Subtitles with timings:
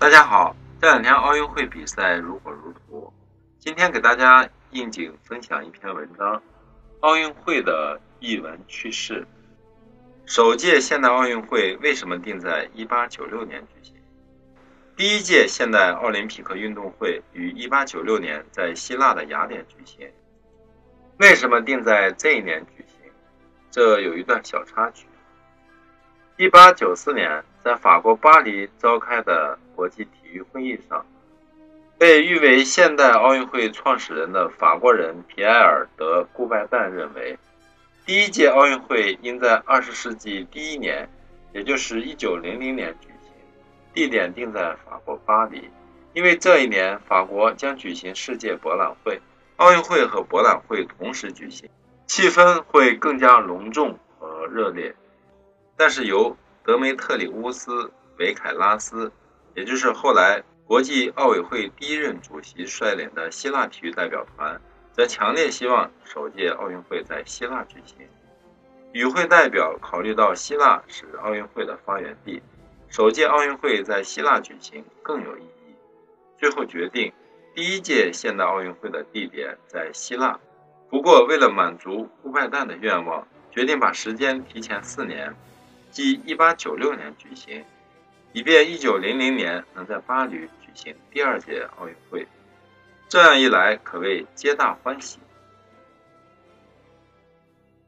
[0.00, 3.12] 大家好，这两天奥运会比赛如火如荼。
[3.58, 6.42] 今天给大家应景分享一篇文章：
[7.00, 9.26] 奥运会的译文趣事。
[10.24, 13.94] 首届现代奥运会为什么定在1896年举行？
[14.96, 20.10] 第一届现代奥林匹克运动会于1896年在希腊的雅典举行。
[21.18, 23.12] 为什么定在这一年举行？
[23.70, 25.06] 这有一段小插曲。
[26.38, 31.04] 1894年，在法国巴黎召开的国际体育会议上，
[31.98, 37.38] 被誉为现代奥运会创始人的法国人皮埃尔·德·顾拜旦认为，
[38.06, 41.08] 第一届奥运会应在二十世纪第一年，
[41.52, 43.32] 也就是1900年举行，
[43.92, 45.68] 地点定在法国巴黎，
[46.14, 49.20] 因为这一年法国将举行世界博览会，
[49.56, 51.68] 奥运会和博览会同时举行，
[52.06, 54.94] 气氛会更加隆重和热烈。
[55.76, 56.36] 但是由
[56.70, 57.72] 德梅特里乌斯·
[58.20, 59.10] 维凯拉斯，
[59.56, 64.60] 也就是后来国际奥委会第一任主席率领的希腊体育代表团，
[64.92, 68.06] 则强烈希望首届奥运会在希腊举行。
[68.92, 72.40] 与会代表考虑到希腊是奥运会的发源地，
[72.88, 75.74] 首届奥运会在希腊举行更有意义，
[76.38, 77.12] 最后决定
[77.52, 80.38] 第一届现代奥运会的地点在希腊。
[80.88, 85.34] 不过，为了满足顾拜旦的愿望，决定把时间提前四年。
[85.90, 87.64] 即1896年举行，
[88.32, 92.26] 以便1900年能在巴黎举行第二届奥运会。
[93.08, 95.18] 这样一来，可谓皆大欢喜。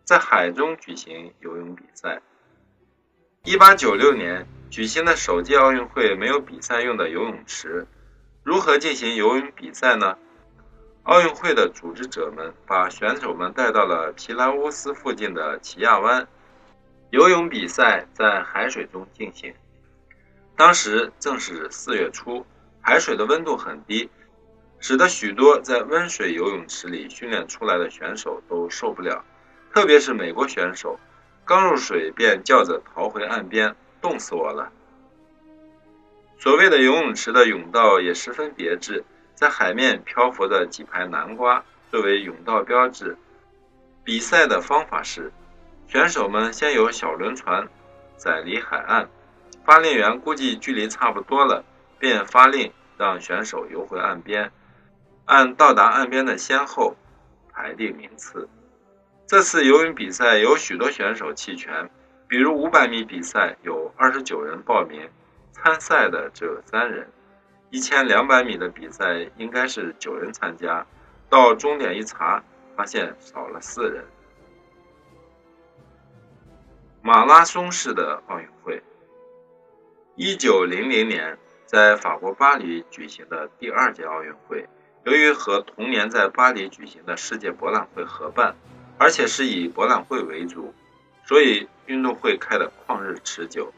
[0.05, 2.21] 在海中举行游泳比赛。
[3.45, 7.87] 1896年举行的首届奥运会没有比赛用的游泳池，
[8.43, 10.19] 如何进行游泳比赛呢？
[11.05, 16.27] 奥运会的组织者们把选手们带到了皮莱乌斯附近的奇亚湾。
[17.13, 19.53] 游泳比赛在海水中进行，
[20.57, 22.47] 当时正是四月初，
[22.81, 24.09] 海水的温度很低，
[24.81, 29.23] 使得许多在温水游泳池里训练出来的选手都受不了，
[29.75, 30.99] 特别是美国选手，
[31.45, 34.73] 刚入水便叫着逃回岸边，冻死我了。
[36.39, 43.19] 所谓的游泳池的泳道也十分别致，在海面漂浮的几排南瓜作为泳道标志。
[44.03, 45.31] 比赛的方法是。
[45.93, 47.69] 选手们先由小轮船
[48.17, 49.11] 载离海岸，
[49.63, 51.63] 发令员估计距离差不多了，
[51.99, 54.51] 便发令让选手游回岸边，
[55.27, 56.97] 按到达岸边的先后
[57.53, 58.49] 排定名次。
[59.27, 61.91] 这次游泳比赛有许多选手弃权，
[62.27, 65.11] 比如500米比赛有29人报名，
[65.51, 67.07] 参赛的只有三人
[67.71, 70.87] ；1200米的比赛应该是九人参加，
[71.29, 72.43] 到终点一查，
[72.75, 74.03] 发现少了四人。
[77.05, 78.81] 马拉松式的奥运会，
[80.15, 81.37] 一九零零年
[81.67, 84.69] 在法国巴黎举行的第二届奥运会，
[85.03, 88.55] 由于和同年在巴黎举行的世界博览会合办，
[88.99, 90.73] 而且是以博览会为主，
[91.25, 93.75] 所以运动会开得旷日持久，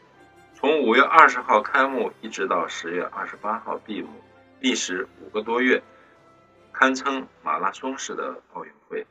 [0.53, 4.21] 从五月二十号开幕一直到十月二十八号闭幕，
[4.59, 5.81] 历时五个多月，
[6.71, 9.07] 堪称马拉松式的奥运会。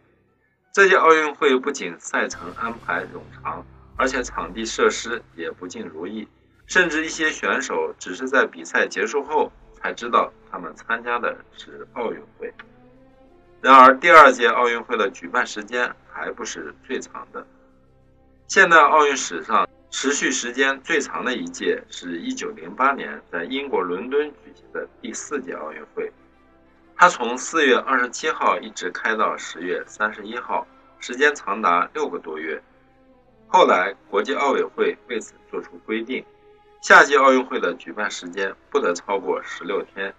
[0.73, 3.67] 这届奥运会不仅赛程安排冗长。
[3.97, 6.27] 而且场地设施也不尽如意，
[6.67, 12.53] 甚至一些选手只是在比赛结束后才知道他们参加的是奥运会。
[13.61, 17.47] 然而，第二届奥运会的举办时间还不是最长的。
[18.47, 26.13] 现代奥运史上持续时间最长的一届是一九零八年在英国伦敦举行的第四届奥运会，
[26.95, 30.67] 它从四月二十七号一直开到十月三十一号，
[31.01, 32.63] 时间长达六个多月。
[33.55, 36.25] 后来，国际奥委会为此作出规定：
[36.83, 40.13] 夏季奥运会的举办时间不得超过十六天，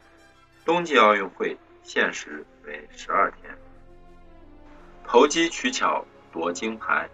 [0.63, 3.53] 冬季奥运会限时为十二天。
[5.05, 7.09] 投机取巧夺金牌。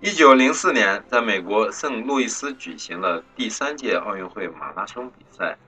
[0.00, 5.58] 一九零四年，在美国圣路易斯举行了第三届奥运会马拉松比赛，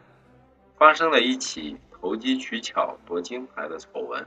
[0.79, 4.25] 发生了一起投机取巧夺金牌的丑闻。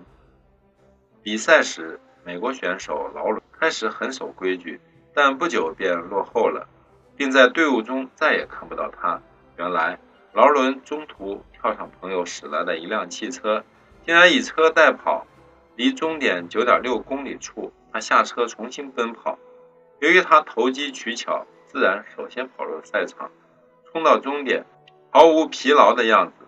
[1.23, 3.41] 比赛时，美国选手劳伦。
[3.61, 4.81] 开始很守规矩，
[5.13, 6.67] 但不久便落后了，
[7.15, 9.21] 并在队伍中再也看不到他。
[9.55, 9.99] 原来
[10.33, 13.63] 劳伦中途跳上朋友驶来的一辆汽车，
[14.03, 15.27] 竟然以车代跑，
[15.75, 19.37] 离终点九点六公里处，他下车重新奔跑。
[19.99, 23.29] 由于他投机取巧，自然首先跑入赛场，
[23.91, 24.65] 冲到终点，
[25.11, 26.47] 毫无疲劳的样子。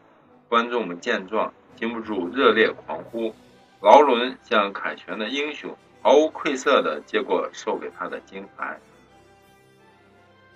[0.49, 3.35] 观众们见状，禁不住热烈狂呼
[3.81, 8.77] ：“劳伦像凯旋的英雄！”毫无愧色地接过授给他的金牌，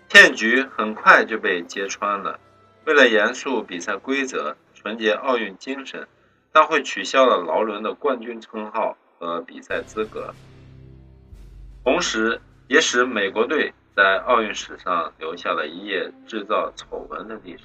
[0.09, 2.38] 骗局很快就被揭穿了。
[2.83, 6.05] 为了严肃比赛规则、纯洁奥运精神，
[6.51, 10.33] 大会取消了劳伦的冠军称号和比赛资格，
[11.83, 17.63] 同时也使美国队在奥运史上留下了一页制造丑闻的历史。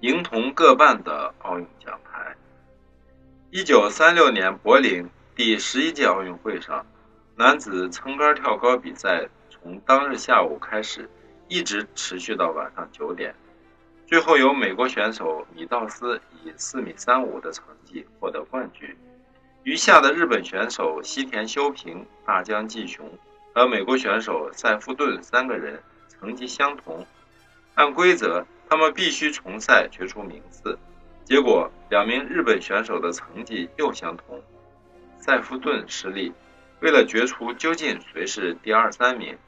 [0.00, 2.09] 银铜各半的奥运奖牌。
[3.52, 6.86] 一九三六年柏林第十一届奥运会上，
[7.34, 11.10] 男子撑杆跳高比赛从当日下午开始。
[11.48, 13.34] 一直持续到晚上九点，
[14.06, 18.96] 最后由美国选手米道斯以四米三五的成绩获得冠军。
[19.64, 23.04] 余下的日本选手西田修平、大江继雄
[23.52, 27.04] 和美国选手塞夫顿三个人成绩相同。
[27.74, 30.78] 按规则，他们必须重赛决出名次。
[31.30, 34.42] 结果，两名日本选手的成绩又相同。
[35.16, 36.32] 塞夫顿失利。
[36.80, 39.38] 为了决出究竟谁是第二、三名。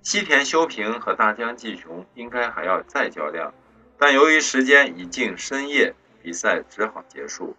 [0.00, 3.52] 西田修平和大江纪雄应该还要再较量，
[3.98, 7.54] 但由于时间已近深夜，比赛只好结束。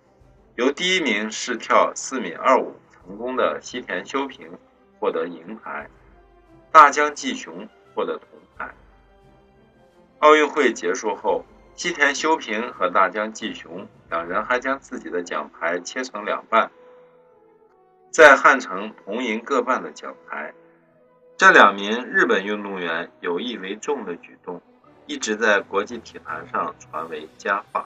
[0.55, 4.49] 由第一名试跳四米二五成功的西田修平
[4.97, 5.87] 获得银牌，
[6.71, 8.27] 大江纪雄获得铜
[8.57, 8.73] 牌。
[10.17, 11.45] 奥运会结束后，
[11.75, 16.71] 西田修平和大江纪雄两人还将自己的奖牌切成两半，
[18.11, 20.53] 在汉城铜银各半的奖牌。
[21.37, 24.61] 这两名日本运动员有意为重的举动，
[25.05, 27.85] 一直在国际体坛上传为佳话。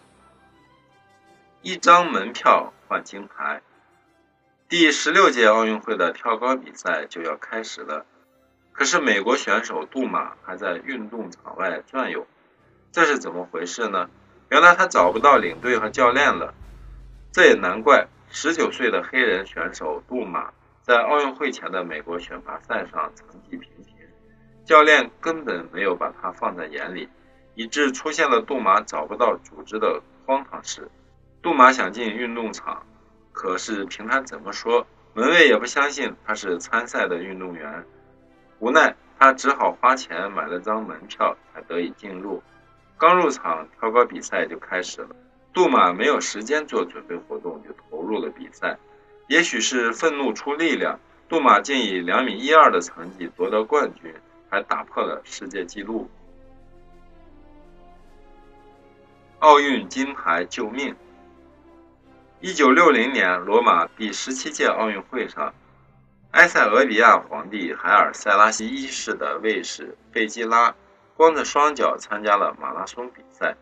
[1.63, 3.61] 一张门票换金牌。
[4.69, 8.05] 第十六届奥运会的跳高比赛就要开始了，
[8.71, 12.27] 可是美国选手杜马还在运动场外转悠，
[12.91, 14.09] 这是怎么回事呢？
[14.49, 16.53] 原来他找不到领队和教练了。
[17.31, 20.51] 这也难怪，十九岁的黑人选手杜马。
[20.81, 23.95] 在奥运会前的美国选拔赛上成绩平平，
[24.65, 27.07] 教练根本没有把他放在眼里，
[27.53, 30.89] 以致出现了杜马找不到组织的荒唐事。
[31.43, 32.83] 杜马想进运动场，
[33.31, 37.85] 可是凭他怎么说，门卫也不相信他是参赛的运动员。
[38.57, 42.41] 无奈，他只好花钱买了张门票，才得以进入。
[42.99, 45.15] 刚入场，跳高比赛就开始了。
[45.53, 48.77] 杜马没有时间做准备活动，就投入了比赛。
[49.27, 50.99] 也许是愤怒出力量，
[51.29, 54.13] 杜马竟以两米一二的成绩夺得冠军，
[54.49, 56.09] 还打破了世界纪录。
[59.39, 60.93] 奥运金牌救命。
[62.41, 65.53] 一九六零年罗马第十七届奥运会上，
[66.31, 70.75] 埃塞俄比亚皇帝海尔塞拉西一世的卫士贝基拉，
[71.19, 73.57] 光着双脚参加了马拉松比赛，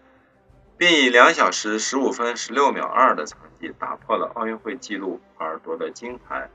[0.78, 3.74] 并以两小时十五分十六秒二的成绩。
[3.80, 6.52] 打破了奥运会纪录而夺得金牌，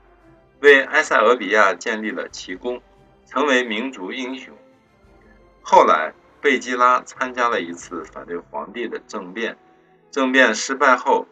[0.61, 2.81] 为埃塞俄比亚建立了奇功，
[3.25, 4.55] 成为民族英雄。
[5.61, 9.57] 后来，贝基拉参加了一次反对皇帝的政变，
[10.09, 11.27] 政变失败后，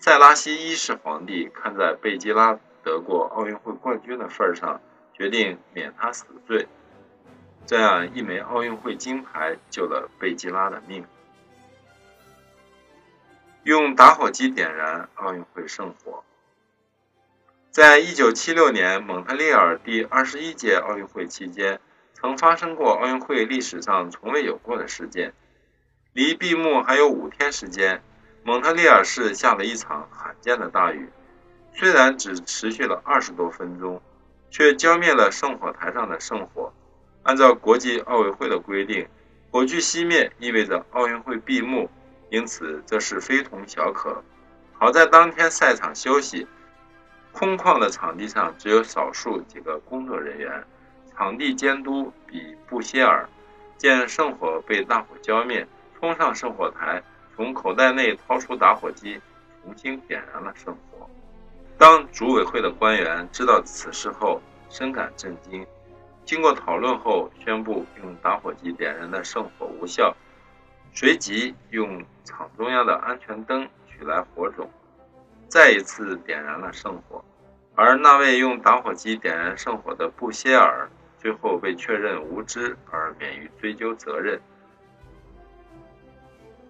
[0.00, 4.80] 塞拉西一世皇帝看在贝基拉得过奥运会冠军的份上，
[5.14, 6.66] 决定免他死罪。
[7.68, 11.04] 这样一枚奥运会金牌救了贝吉拉的命。
[13.62, 16.24] 用打火机点燃奥运会圣火。
[17.70, 21.78] 在一九七六年蒙特利尔第二十一届奥运会期间，
[22.14, 25.34] 曾发生过奥运会历史上从未有过的事件。
[26.14, 28.02] 离闭幕还有五天时间，
[28.44, 31.06] 蒙特利尔市下了一场罕见的大雨，
[31.74, 34.00] 虽然只持续了二十多分钟，
[34.50, 36.72] 却浇灭了圣火台上的圣火。
[37.28, 39.06] 按照国际奥委会的规定，
[39.50, 41.90] 火炬熄灭意味着奥运会闭幕。
[42.30, 44.24] 因此，这是非同小可。
[44.72, 46.46] 好在当天赛场休息，
[47.30, 50.64] 空旷的场地上只有少数几个工作人员。
[51.14, 53.28] 场地监督比布歇尔
[53.76, 55.68] 见圣火被大火浇灭，
[56.00, 57.02] 冲上圣火台，
[57.36, 59.20] 从口袋内掏出打火机，
[59.62, 61.06] 重新点燃了圣火。
[61.76, 65.66] 当组委会的官员知道此事后，深感震惊。
[66.28, 70.14] 经过讨论后，宣布用打火机点燃的圣火无效。
[70.92, 74.70] 随即用场中央的安全灯取来火种，
[75.48, 77.24] 再一次点燃了圣火。
[77.74, 84.38] 而那位用打火机点燃圣火的布歇尔，最后被确认无知而免于追究责任。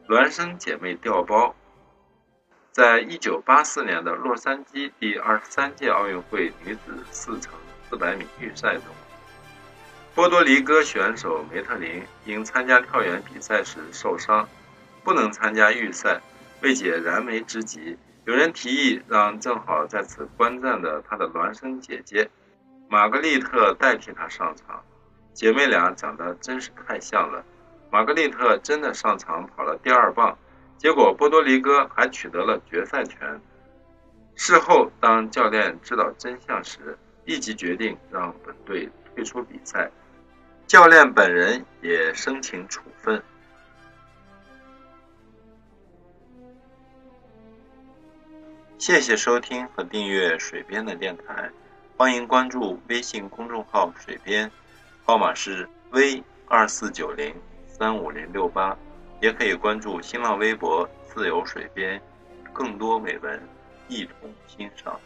[0.06, 1.52] 孪生姐妹掉包，
[2.70, 7.52] 在一九八四年的洛杉矶第二十三届奥运会女子四乘
[7.90, 8.84] 四百米预赛中。
[10.18, 14.48] 波多黎各选手梅特林因参加跳远比赛时受伤，
[15.04, 16.20] 不能参加预赛。
[16.60, 22.28] 为解燃眉之急，有人提议让正好在此观战的他的孪生姐姐
[22.88, 24.82] 玛格丽特代替他上场。
[25.32, 27.44] 姐妹俩长得真是太像了。
[27.88, 30.36] 玛格丽特真的上场跑了第二棒，
[30.76, 33.40] 结果波多黎各还取得了决赛权。
[34.34, 39.88] 事后，当教练知道真相时，立即决定让本队退出比赛。
[40.68, 43.22] 教练本人也申请处分。
[48.76, 51.50] 谢谢收听和订阅水边的电台，
[51.96, 54.50] 欢迎关注微信公众号“水边”，
[55.06, 57.34] 号码是 V 二四九零
[57.66, 58.76] 三五零六八，
[59.22, 61.98] 也可以关注新浪微博“自由水边”，
[62.52, 63.42] 更多美文
[63.88, 65.00] 一同欣赏。